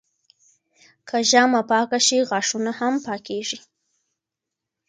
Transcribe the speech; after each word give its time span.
که 1.07 1.17
ژامه 1.29 1.61
پاکه 1.69 1.99
شي، 2.07 2.19
غاښونه 2.29 2.71
هم 2.79 2.93
پاکېږي. 3.05 3.59